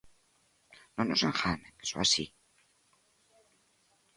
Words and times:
Non 0.95 1.05
nos 1.09 1.25
enganen, 1.29 1.71
iso 1.83 1.95
é 1.99 2.03
así. 2.03 2.25